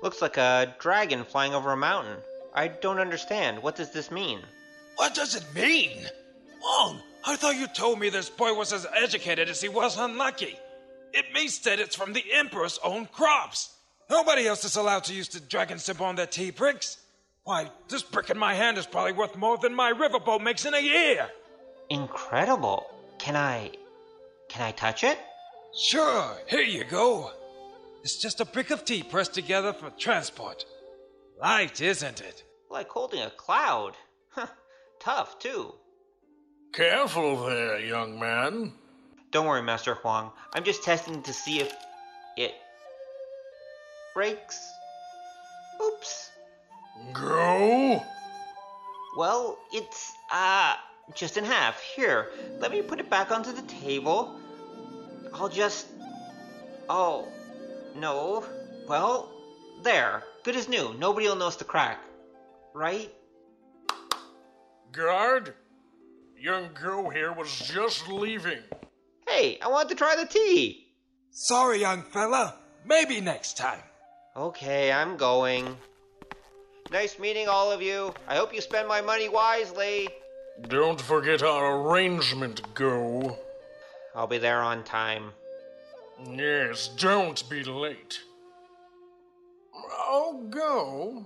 looks 0.01 0.21
like 0.21 0.37
a 0.37 0.75
dragon 0.79 1.23
flying 1.23 1.53
over 1.53 1.71
a 1.71 1.77
mountain. 1.77 2.17
I 2.53 2.67
don't 2.67 2.99
understand. 2.99 3.61
What 3.61 3.75
does 3.75 3.91
this 3.91 4.11
mean? 4.11 4.39
What 4.95 5.15
does 5.15 5.35
it 5.35 5.45
mean? 5.55 6.05
Huang, 6.61 7.01
I 7.25 7.35
thought 7.35 7.55
you 7.55 7.67
told 7.67 7.99
me 7.99 8.09
this 8.09 8.29
boy 8.29 8.53
was 8.53 8.73
as 8.73 8.85
educated 8.93 9.49
as 9.49 9.61
he 9.61 9.69
was 9.69 9.97
unlucky. 9.97 10.57
It 11.13 11.33
means 11.33 11.59
that 11.59 11.79
it's 11.79 11.95
from 11.95 12.13
the 12.13 12.23
Emperor's 12.33 12.79
own 12.83 13.05
crops. 13.07 13.75
Nobody 14.09 14.47
else 14.47 14.65
is 14.65 14.75
allowed 14.75 15.05
to 15.05 15.13
use 15.13 15.29
the 15.29 15.39
dragon 15.39 15.79
symbol 15.79 16.05
on 16.05 16.15
their 16.15 16.27
tea 16.27 16.51
bricks. 16.51 16.97
Why, 17.43 17.69
this 17.87 18.03
brick 18.03 18.29
in 18.29 18.37
my 18.37 18.53
hand 18.53 18.77
is 18.77 18.85
probably 18.85 19.13
worth 19.13 19.35
more 19.35 19.57
than 19.57 19.73
my 19.73 19.91
riverboat 19.91 20.41
makes 20.41 20.65
in 20.65 20.73
a 20.73 20.79
year. 20.79 21.29
Incredible. 21.89 22.85
Can 23.17 23.35
I. 23.35 23.71
Can 24.49 24.61
I 24.61 24.71
touch 24.71 25.03
it? 25.03 25.17
Sure, 25.77 26.35
here 26.47 26.61
you 26.61 26.83
go. 26.83 27.31
It's 28.03 28.17
just 28.17 28.41
a 28.41 28.45
brick 28.45 28.71
of 28.71 28.83
tea 28.83 29.03
pressed 29.03 29.33
together 29.33 29.73
for 29.73 29.91
transport. 29.91 30.65
Light, 31.39 31.81
isn't 31.81 32.21
it? 32.21 32.43
Like 32.69 32.89
holding 32.89 33.21
a 33.21 33.29
cloud. 33.29 33.93
Tough, 34.99 35.37
too. 35.39 35.73
Careful 36.73 37.45
there, 37.45 37.79
young 37.79 38.19
man. 38.19 38.73
Don't 39.31 39.45
worry, 39.45 39.61
Master 39.61 39.95
Huang. 39.95 40.31
I'm 40.53 40.63
just 40.63 40.83
testing 40.83 41.21
to 41.23 41.33
see 41.33 41.59
if 41.59 41.73
it 42.37 42.53
breaks. 44.13 44.59
Oops. 45.83 46.29
Go. 47.13 48.03
Well, 49.17 49.57
it's, 49.73 50.13
uh, 50.31 50.75
just 51.13 51.37
in 51.37 51.43
half. 51.43 51.81
Here, 51.81 52.29
let 52.59 52.71
me 52.71 52.81
put 52.81 52.99
it 52.99 53.09
back 53.09 53.31
onto 53.31 53.51
the 53.51 53.63
table. 53.63 54.39
I'll 55.33 55.49
just. 55.49 55.87
Oh, 56.89 57.27
no. 57.95 58.45
Well, 58.87 59.29
there. 59.83 60.23
Good 60.43 60.55
as 60.55 60.67
new. 60.67 60.93
Nobody 60.97 61.27
will 61.27 61.35
notice 61.35 61.57
the 61.57 61.63
crack. 61.63 61.99
Right? 62.73 63.11
Guard, 64.91 65.53
young 66.37 66.69
girl 66.73 67.09
here 67.09 67.31
was 67.31 67.57
just 67.59 68.07
leaving. 68.09 68.59
Hey, 69.27 69.59
I 69.61 69.69
want 69.69 69.89
to 69.89 69.95
try 69.95 70.15
the 70.15 70.25
tea. 70.25 70.87
Sorry, 71.31 71.79
young 71.79 72.03
fella. 72.03 72.55
Maybe 72.85 73.21
next 73.21 73.57
time. 73.57 73.79
Okay, 74.35 74.91
I'm 74.91 75.17
going. 75.17 75.77
Nice 76.91 77.19
meeting 77.19 77.47
all 77.47 77.71
of 77.71 77.81
you. 77.81 78.13
I 78.27 78.35
hope 78.35 78.53
you 78.53 78.59
spend 78.59 78.87
my 78.87 79.01
money 79.01 79.29
wisely. 79.29 80.09
Don't 80.67 80.99
forget 80.99 81.41
our 81.41 81.81
arrangement, 81.81 82.61
Go. 82.73 83.37
I'll 84.13 84.27
be 84.27 84.37
there 84.37 84.61
on 84.61 84.83
time. 84.83 85.31
Yes, 86.29 86.87
don't 86.87 87.47
be 87.49 87.63
late. 87.63 88.19
Oh, 89.73 90.45
Go. 90.49 91.25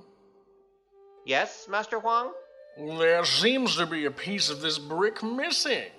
Yes, 1.26 1.68
Master 1.70 2.00
Huang? 2.00 2.32
There 2.78 3.26
seems 3.26 3.78
to 3.78 3.86
be 3.86 4.06
a 4.06 4.12
piece 4.12 4.50
of 4.50 4.62
this 4.62 4.78
brick 4.78 5.24
missing. 5.24 5.92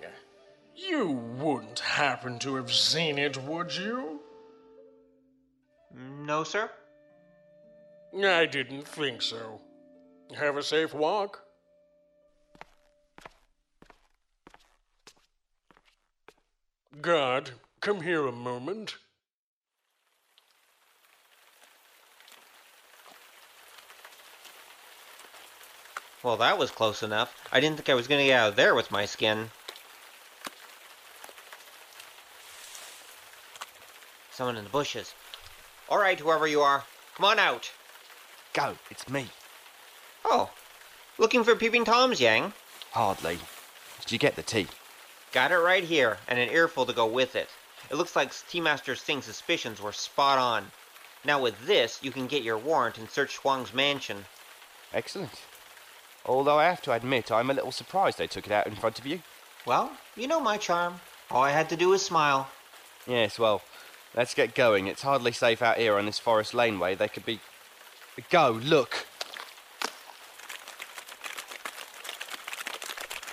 You 0.75 1.09
wouldn't 1.37 1.79
happen 1.79 2.39
to 2.39 2.55
have 2.55 2.71
seen 2.71 3.17
it, 3.17 3.35
would 3.43 3.75
you? 3.75 4.21
No, 5.93 6.43
sir. 6.43 6.69
I 8.15 8.45
didn't 8.45 8.87
think 8.87 9.21
so. 9.21 9.59
Have 10.35 10.55
a 10.57 10.63
safe 10.63 10.93
walk. 10.93 11.41
Go, 17.01 17.41
come 17.81 18.01
here 18.01 18.25
a 18.25 18.31
moment. 18.31 18.97
Well, 26.23 26.37
that 26.37 26.57
was 26.57 26.71
close 26.71 27.03
enough. 27.03 27.33
I 27.51 27.59
didn't 27.59 27.77
think 27.77 27.89
I 27.89 27.93
was 27.93 28.07
going 28.07 28.19
to 28.19 28.27
get 28.27 28.39
out 28.39 28.49
of 28.49 28.55
there 28.55 28.75
with 28.75 28.91
my 28.91 29.05
skin. 29.05 29.49
Someone 34.31 34.57
in 34.57 34.65
the 34.65 34.69
bushes. 34.69 35.13
All 35.89 35.97
right, 35.97 36.19
whoever 36.19 36.45
you 36.45 36.61
are, 36.61 36.83
come 37.15 37.25
on 37.25 37.39
out. 37.39 37.71
Go, 38.53 38.75
it's 38.91 39.09
me. 39.09 39.27
Oh, 40.25 40.49
looking 41.17 41.43
for 41.43 41.55
peeping 41.55 41.85
toms, 41.85 42.19
Yang? 42.19 42.51
Hardly. 42.91 43.39
Did 44.01 44.11
you 44.11 44.19
get 44.19 44.35
the 44.35 44.43
tea? 44.43 44.67
Got 45.31 45.51
it 45.51 45.57
right 45.57 45.83
here, 45.83 46.17
and 46.27 46.39
an 46.39 46.49
earful 46.49 46.85
to 46.85 46.93
go 46.93 47.05
with 47.05 47.35
it. 47.35 47.49
It 47.89 47.95
looks 47.95 48.15
like 48.15 48.33
Tea 48.49 48.61
Master 48.61 48.95
Sing's 48.95 49.25
suspicions 49.25 49.81
were 49.81 49.91
spot 49.91 50.37
on. 50.39 50.71
Now 51.23 51.41
with 51.41 51.65
this, 51.65 51.99
you 52.01 52.11
can 52.11 52.27
get 52.27 52.43
your 52.43 52.57
warrant 52.57 52.97
and 52.97 53.09
search 53.09 53.37
Huang's 53.37 53.73
mansion. 53.73 54.25
Excellent. 54.93 55.41
Although 56.25 56.59
I 56.59 56.65
have 56.65 56.81
to 56.83 56.91
admit, 56.91 57.31
I'm 57.31 57.49
a 57.49 57.53
little 57.53 57.71
surprised 57.71 58.17
they 58.17 58.27
took 58.27 58.45
it 58.45 58.51
out 58.51 58.67
in 58.67 58.75
front 58.75 58.99
of 58.99 59.05
you. 59.05 59.21
Well, 59.65 59.91
you 60.15 60.27
know 60.27 60.39
my 60.39 60.57
charm. 60.57 60.99
All 61.31 61.43
I 61.43 61.51
had 61.51 61.69
to 61.69 61.77
do 61.77 61.89
was 61.89 62.05
smile. 62.05 62.49
Yes, 63.05 63.39
well, 63.39 63.61
let's 64.15 64.33
get 64.33 64.55
going. 64.55 64.87
It's 64.87 65.01
hardly 65.01 65.31
safe 65.31 65.61
out 65.61 65.77
here 65.77 65.97
on 65.97 66.05
this 66.05 66.19
forest 66.19 66.53
laneway. 66.53 66.95
They 66.95 67.07
could 67.07 67.25
be. 67.25 67.39
Go, 68.29 68.59
look! 68.63 69.05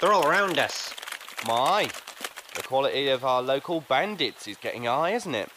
They're 0.01 0.13
all 0.13 0.27
around 0.27 0.59
us. 0.59 0.93
My, 1.47 1.91
quality 2.75 3.09
of 3.09 3.25
our 3.25 3.41
local 3.41 3.81
bandits 3.83 4.49
is 4.49 4.57
getting 4.57 4.83
high, 4.83 5.11
isn't 5.11 5.37
it? 5.37 5.49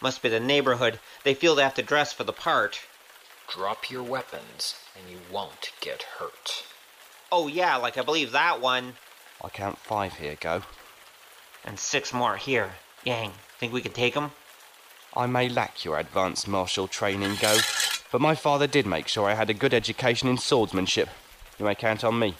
Must 0.00 0.22
be 0.22 0.30
the 0.30 0.40
neighborhood. 0.40 0.98
They 1.22 1.34
feel 1.34 1.54
they 1.54 1.62
have 1.62 1.74
to 1.74 1.82
dress 1.82 2.14
for 2.14 2.24
the 2.24 2.32
part. 2.32 2.80
Drop 3.46 3.90
your 3.90 4.02
weapons, 4.02 4.74
and 4.96 5.10
you 5.10 5.18
won't 5.30 5.70
get 5.82 6.02
hurt. 6.18 6.64
Oh 7.30 7.46
yeah, 7.46 7.76
like 7.76 7.98
I 7.98 8.02
believe 8.02 8.32
that 8.32 8.58
one. 8.58 8.94
I 9.44 9.50
count 9.50 9.76
five 9.76 10.14
here, 10.14 10.38
go. 10.40 10.62
And 11.62 11.78
six 11.78 12.10
more 12.10 12.38
here. 12.38 12.70
Yang, 13.04 13.32
think 13.58 13.74
we 13.74 13.82
can 13.82 13.92
take 13.92 14.16
'em? 14.16 14.30
I 15.14 15.26
may 15.26 15.46
lack 15.46 15.84
your 15.84 15.98
advanced 15.98 16.48
martial 16.48 16.88
training, 16.88 17.36
go, 17.38 17.58
but 18.10 18.22
my 18.22 18.34
father 18.34 18.66
did 18.66 18.86
make 18.86 19.08
sure 19.08 19.28
I 19.28 19.34
had 19.34 19.50
a 19.50 19.60
good 19.62 19.74
education 19.74 20.26
in 20.26 20.38
swordsmanship. 20.38 21.10
You 21.58 21.66
may 21.66 21.74
count 21.74 22.02
on 22.02 22.18
me. 22.18 22.34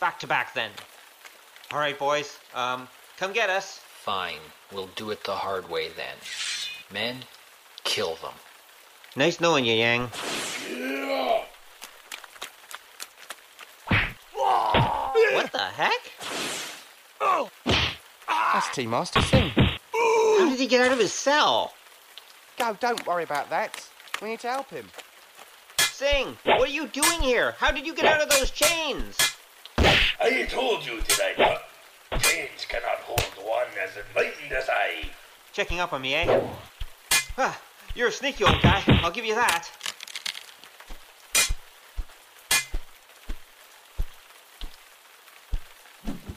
Back 0.00 0.18
to 0.18 0.26
back 0.26 0.52
then. 0.52 0.70
All 1.72 1.78
right, 1.78 1.98
boys. 1.98 2.38
Um, 2.54 2.88
come 3.16 3.32
get 3.32 3.50
us. 3.50 3.80
Fine, 4.02 4.38
we'll 4.72 4.88
do 4.94 5.10
it 5.10 5.24
the 5.24 5.32
hard 5.32 5.68
way 5.68 5.88
then. 5.88 6.16
Men, 6.92 7.24
kill 7.84 8.14
them. 8.16 8.34
Nice 9.16 9.40
knowing 9.40 9.64
you, 9.64 9.74
Yang. 9.74 10.10
What 15.32 15.52
the 15.52 15.58
heck? 15.58 16.00
That's 18.56 18.74
Tea 18.74 18.86
Master 18.86 19.20
Sing. 19.22 19.50
How 19.50 20.48
did 20.48 20.58
he 20.58 20.66
get 20.66 20.86
out 20.86 20.92
of 20.92 20.98
his 20.98 21.12
cell? 21.12 21.74
Go, 22.58 22.76
don't 22.80 23.06
worry 23.06 23.24
about 23.24 23.50
that. 23.50 23.86
We 24.22 24.28
need 24.28 24.40
to 24.40 24.48
help 24.48 24.70
him. 24.70 24.86
Sing, 25.78 26.36
what 26.44 26.68
are 26.68 26.72
you 26.72 26.86
doing 26.88 27.20
here? 27.20 27.54
How 27.58 27.70
did 27.70 27.86
you 27.86 27.94
get 27.94 28.04
out 28.04 28.22
of 28.22 28.30
those 28.30 28.50
chains? 28.50 29.16
I 29.78 30.46
told 30.48 30.86
you, 30.86 31.00
did 31.02 31.20
I 31.20 31.34
not? 31.38 32.22
Chains 32.22 32.55
cannot 32.68 32.98
hold 33.00 33.20
one 33.46 33.66
as 33.82 33.90
enlightened 33.96 34.52
as 34.52 34.68
I. 34.68 35.08
Checking 35.52 35.80
up 35.80 35.92
on 35.92 36.02
me, 36.02 36.14
eh? 36.14 36.40
Ah, 37.38 37.60
you're 37.94 38.08
a 38.08 38.12
sneaky 38.12 38.44
old 38.44 38.60
guy. 38.62 38.82
I'll 39.02 39.10
give 39.10 39.24
you 39.24 39.34
that. 39.34 39.68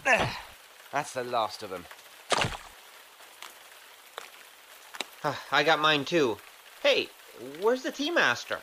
That's 0.91 1.13
the 1.13 1.23
last 1.23 1.63
of 1.63 1.69
them. 1.69 1.85
Ah, 5.23 5.39
I 5.51 5.63
got 5.63 5.79
mine 5.79 6.05
too. 6.05 6.37
Hey, 6.81 7.09
where's 7.61 7.83
the 7.83 7.91
tea 7.91 8.09
master? 8.09 8.59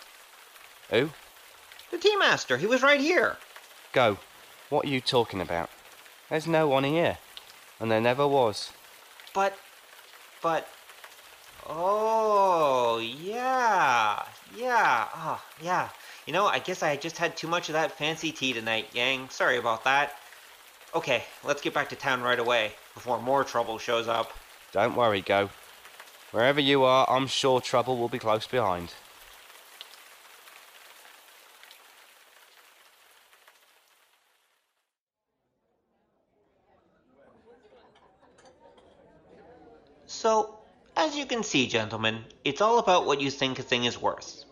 Who? 0.91 1.11
The 1.91 1.99
tea 1.99 2.17
master. 2.17 2.57
He 2.57 2.67
was 2.67 2.83
right 2.83 3.01
here. 3.01 3.37
Go. 3.93 4.19
What 4.71 4.87
are 4.87 4.89
you 4.89 5.01
talking 5.01 5.41
about? 5.41 5.71
There's 6.29 6.47
no 6.47 6.67
one 6.67 6.85
here. 6.85 7.19
And 7.81 7.91
there 7.91 8.01
never 8.01 8.27
was. 8.27 8.73
But, 9.35 9.57
but, 10.43 10.67
oh, 11.69 12.99
yeah, 12.99 14.23
yeah, 14.57 15.09
oh, 15.15 15.43
yeah. 15.62 15.89
You 16.27 16.33
know, 16.33 16.47
I 16.47 16.59
guess 16.59 16.83
I 16.83 16.97
just 16.97 17.19
had 17.19 17.37
too 17.37 17.49
much 17.49 17.69
of 17.69 17.75
that 17.75 17.93
fancy 17.93 18.33
tea 18.33 18.53
tonight, 18.53 18.89
Yang. 18.93 19.29
Sorry 19.29 19.59
about 19.59 19.85
that. 19.85 20.17
Okay, 20.95 21.25
let's 21.45 21.61
get 21.61 21.75
back 21.75 21.89
to 21.91 21.97
town 21.97 22.23
right 22.23 22.39
away 22.39 22.73
before 22.95 23.21
more 23.21 23.45
trouble 23.45 23.79
shows 23.79 24.09
up. 24.09 24.33
Don't 24.73 24.97
worry, 24.97 25.21
Go. 25.21 25.51
Wherever 26.33 26.61
you 26.61 26.85
are, 26.85 27.09
I'm 27.09 27.27
sure 27.27 27.61
trouble 27.61 27.97
will 27.97 28.09
be 28.09 28.19
close 28.19 28.47
behind. 28.47 28.93
So, 40.09 40.61
as 40.97 41.16
you 41.16 41.27
can 41.27 41.42
see, 41.42 41.66
gentlemen, 41.66 42.25
it's 42.45 42.61
all 42.61 42.79
about 42.79 43.07
what 43.07 43.21
you 43.21 43.29
think 43.29 43.59
a 43.59 43.62
thing 43.62 43.85
is 43.85 44.01
worth. 44.01 44.45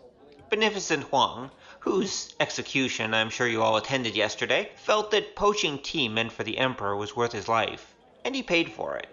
Beneficent 0.49 1.03
Huang, 1.05 1.49
whose 1.79 2.35
execution 2.41 3.13
I'm 3.13 3.29
sure 3.29 3.47
you 3.47 3.63
all 3.63 3.77
attended 3.77 4.15
yesterday, 4.15 4.69
felt 4.75 5.11
that 5.11 5.35
poaching 5.35 5.79
tea 5.79 6.09
meant 6.09 6.33
for 6.33 6.43
the 6.43 6.57
Emperor 6.57 6.95
was 6.97 7.15
worth 7.15 7.31
his 7.31 7.47
life, 7.47 7.95
and 8.25 8.35
he 8.35 8.43
paid 8.43 8.73
for 8.73 8.97
it. 8.97 9.07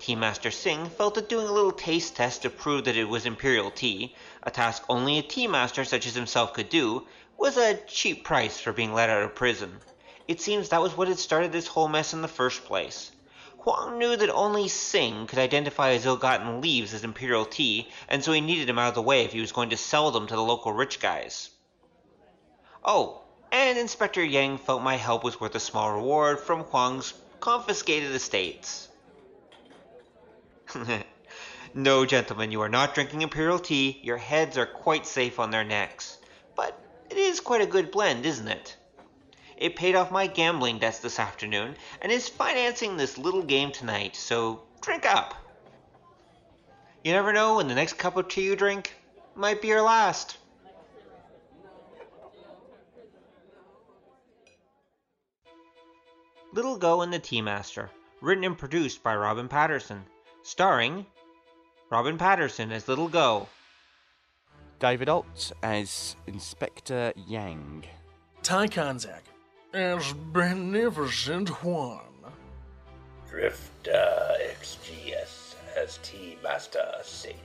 Tea 0.00 0.16
Master 0.16 0.50
Singh 0.50 0.90
felt 0.90 1.14
that 1.14 1.28
doing 1.28 1.46
a 1.46 1.52
little 1.52 1.72
taste 1.72 2.16
test 2.16 2.42
to 2.42 2.50
prove 2.50 2.84
that 2.84 2.96
it 2.96 3.08
was 3.08 3.24
imperial 3.24 3.70
tea, 3.70 4.14
a 4.42 4.50
task 4.50 4.82
only 4.88 5.18
a 5.18 5.22
tea 5.22 5.46
master 5.46 5.84
such 5.84 6.06
as 6.06 6.14
himself 6.14 6.54
could 6.54 6.68
do, 6.68 7.06
was 7.38 7.56
a 7.56 7.76
cheap 7.86 8.24
price 8.24 8.58
for 8.58 8.72
being 8.72 8.92
let 8.92 9.10
out 9.10 9.22
of 9.22 9.34
prison. 9.34 9.78
It 10.26 10.40
seems 10.40 10.70
that 10.70 10.82
was 10.82 10.96
what 10.96 11.08
had 11.08 11.20
started 11.20 11.52
this 11.52 11.68
whole 11.68 11.88
mess 11.88 12.12
in 12.12 12.20
the 12.20 12.28
first 12.28 12.64
place. 12.64 13.12
Huang 13.66 13.98
knew 13.98 14.16
that 14.16 14.30
only 14.30 14.68
Singh 14.68 15.26
could 15.26 15.40
identify 15.40 15.92
his 15.92 16.06
ill-gotten 16.06 16.60
leaves 16.60 16.94
as 16.94 17.02
imperial 17.02 17.44
tea, 17.44 17.88
and 18.08 18.22
so 18.22 18.30
he 18.30 18.40
needed 18.40 18.70
him 18.70 18.78
out 18.78 18.90
of 18.90 18.94
the 18.94 19.02
way 19.02 19.24
if 19.24 19.32
he 19.32 19.40
was 19.40 19.50
going 19.50 19.70
to 19.70 19.76
sell 19.76 20.12
them 20.12 20.28
to 20.28 20.36
the 20.36 20.42
local 20.42 20.72
rich 20.72 21.00
guys. 21.00 21.50
Oh, 22.84 23.22
and 23.50 23.76
Inspector 23.76 24.22
Yang 24.22 24.58
felt 24.58 24.84
my 24.84 24.94
help 24.94 25.24
was 25.24 25.40
worth 25.40 25.56
a 25.56 25.58
small 25.58 25.90
reward 25.90 26.38
from 26.38 26.62
Huang's 26.62 27.12
confiscated 27.40 28.12
estates. 28.12 28.88
no, 31.74 32.06
gentlemen, 32.06 32.52
you 32.52 32.60
are 32.60 32.68
not 32.68 32.94
drinking 32.94 33.22
imperial 33.22 33.58
tea. 33.58 33.98
Your 34.04 34.16
heads 34.16 34.56
are 34.56 34.66
quite 34.66 35.08
safe 35.08 35.40
on 35.40 35.50
their 35.50 35.64
necks. 35.64 36.18
But 36.54 36.78
it 37.10 37.18
is 37.18 37.40
quite 37.40 37.62
a 37.62 37.66
good 37.66 37.90
blend, 37.90 38.26
isn't 38.26 38.46
it? 38.46 38.76
It 39.56 39.76
paid 39.76 39.94
off 39.94 40.10
my 40.10 40.26
gambling 40.26 40.78
debts 40.78 40.98
this 40.98 41.18
afternoon 41.18 41.76
and 42.02 42.12
is 42.12 42.28
financing 42.28 42.96
this 42.96 43.16
little 43.16 43.42
game 43.42 43.72
tonight, 43.72 44.14
so 44.14 44.62
drink 44.82 45.06
up. 45.06 45.34
You 47.02 47.12
never 47.12 47.32
know 47.32 47.56
when 47.56 47.68
the 47.68 47.74
next 47.74 47.94
cup 47.94 48.16
of 48.16 48.28
tea 48.28 48.44
you 48.44 48.56
drink 48.56 48.94
might 49.34 49.62
be 49.62 49.68
your 49.68 49.82
last. 49.82 50.36
Little 56.52 56.76
Go 56.76 57.02
and 57.02 57.12
the 57.12 57.18
Tea 57.18 57.42
Master, 57.42 57.90
written 58.20 58.44
and 58.44 58.56
produced 58.56 59.02
by 59.02 59.14
Robin 59.14 59.48
Patterson, 59.48 60.04
starring 60.42 61.06
Robin 61.90 62.18
Patterson 62.18 62.72
as 62.72 62.88
Little 62.88 63.08
Go, 63.08 63.48
David 64.78 65.08
Alt 65.08 65.52
as 65.62 66.16
Inspector 66.26 67.12
Yang. 67.26 67.84
Ty 68.42 68.68
Konzak 68.68 69.22
as 69.76 70.14
Beneficent 70.32 71.50
Huang. 71.50 72.00
Drifter 73.28 74.32
XGS 74.58 75.54
as 75.76 75.98
Tea 76.02 76.38
Master 76.42 76.94
Sing. 77.02 77.36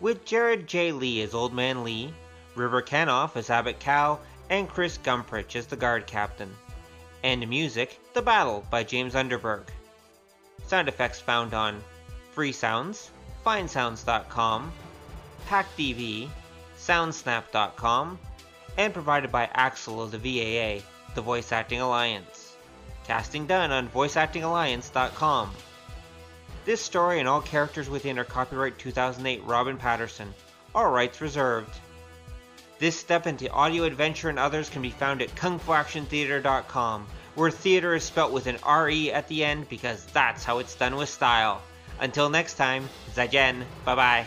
with 0.00 0.24
Jared 0.24 0.66
J. 0.66 0.90
Lee 0.90 1.22
as 1.22 1.32
Old 1.32 1.54
Man 1.54 1.84
Lee, 1.84 2.12
River 2.56 2.82
Kanoff 2.82 3.36
as 3.36 3.48
Abbot 3.48 3.78
Cow, 3.78 4.18
and 4.48 4.68
Chris 4.68 4.98
Gumprich 4.98 5.54
as 5.54 5.66
the 5.66 5.76
guard 5.76 6.08
captain. 6.08 6.52
And 7.22 7.48
music, 7.48 8.00
The 8.12 8.22
Battle 8.22 8.66
by 8.68 8.82
James 8.82 9.14
Underberg. 9.14 9.66
Sound 10.66 10.88
effects 10.88 11.20
found 11.20 11.54
on 11.54 11.80
Free 12.32 12.50
Sounds, 12.52 13.10
FineSounds.com, 13.46 14.72
PacDV, 15.48 16.28
SoundSnap.com, 16.76 18.18
and 18.78 18.92
provided 18.92 19.30
by 19.30 19.48
Axel 19.52 20.02
of 20.02 20.10
the 20.10 20.18
VAA, 20.18 20.82
the 21.14 21.22
Voice 21.22 21.52
Acting 21.52 21.80
Alliance. 21.80 22.56
Casting 23.06 23.46
done 23.46 23.70
on 23.70 23.88
VoiceActingAlliance.com. 23.88 25.50
This 26.64 26.80
story 26.80 27.18
and 27.18 27.28
all 27.28 27.40
characters 27.40 27.88
within 27.88 28.18
are 28.18 28.24
copyright 28.24 28.78
2008 28.78 29.42
Robin 29.44 29.76
Patterson. 29.76 30.32
All 30.74 30.90
rights 30.90 31.20
reserved. 31.20 31.74
This 32.78 32.96
step 32.96 33.26
into 33.26 33.50
audio 33.50 33.84
adventure 33.84 34.28
and 34.28 34.38
others 34.38 34.70
can 34.70 34.82
be 34.82 34.90
found 34.90 35.20
at 35.20 35.34
kungfuactiontheatre.com, 35.34 37.06
where 37.34 37.50
theater 37.50 37.94
is 37.94 38.04
spelt 38.04 38.32
with 38.32 38.46
an 38.46 38.58
RE 38.66 39.12
at 39.12 39.28
the 39.28 39.44
end 39.44 39.68
because 39.68 40.04
that's 40.06 40.44
how 40.44 40.58
it's 40.58 40.74
done 40.74 40.96
with 40.96 41.08
style. 41.08 41.62
Until 42.00 42.30
next 42.30 42.54
time, 42.54 42.88
Zaijian. 43.14 43.64
Bye 43.84 43.94
bye. 43.94 44.26